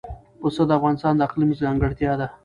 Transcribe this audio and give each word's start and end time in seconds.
پسه 0.39 0.63
د 0.67 0.71
افغانستان 0.77 1.13
د 1.15 1.21
اقلیم 1.27 1.51
ځانګړتیا 1.61 2.11
ده. 2.19 2.27